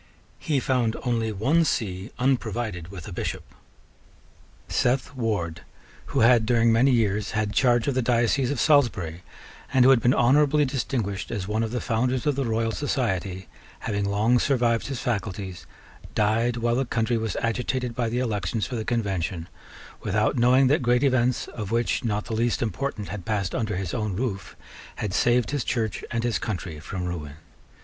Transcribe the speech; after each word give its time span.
He 0.39 0.59
found 0.59 0.95
only 1.03 1.31
one 1.31 1.63
see 1.63 2.09
unprovided 2.17 2.87
with 2.87 3.07
a 3.07 3.11
Bishop. 3.11 3.43
Seth 4.67 5.13
Ward, 5.15 5.61
who 6.07 6.21
had 6.21 6.47
during 6.47 6.73
many 6.73 6.89
years 6.89 7.33
had 7.37 7.53
charge 7.53 7.87
of 7.87 7.93
the 7.93 8.01
diocese 8.01 8.49
of 8.49 8.59
Salisbury, 8.59 9.21
and 9.71 9.85
who 9.85 9.91
had 9.91 10.01
been 10.01 10.15
honourably 10.15 10.65
distinguished 10.65 11.29
as 11.29 11.47
one 11.47 11.61
of 11.61 11.69
the 11.69 11.79
founders 11.79 12.25
of 12.25 12.35
the 12.35 12.45
Royal 12.45 12.71
Society, 12.71 13.47
having 13.81 14.03
long 14.03 14.39
survived 14.39 14.87
his 14.87 14.99
faculties, 14.99 15.67
died 16.15 16.57
while 16.57 16.73
the 16.73 16.85
country 16.85 17.19
was 17.19 17.35
agitated 17.39 17.93
by 17.93 18.09
the 18.09 18.17
elections 18.17 18.65
for 18.65 18.73
the 18.75 18.83
Convention, 18.83 19.47
without 20.01 20.35
knowing 20.35 20.65
that 20.65 20.81
great 20.81 21.03
events, 21.03 21.47
of 21.49 21.69
which 21.69 22.03
not 22.03 22.25
the 22.25 22.33
least 22.33 22.63
important 22.63 23.09
had 23.09 23.23
passed 23.23 23.53
under 23.53 23.75
his 23.75 23.93
own 23.93 24.15
roof, 24.15 24.55
had 24.95 25.13
saved 25.13 25.51
his 25.51 25.63
Church 25.63 26.03
and 26.09 26.23
his 26.23 26.39
country 26.39 26.79
from 26.79 27.05
ruin. 27.05 27.33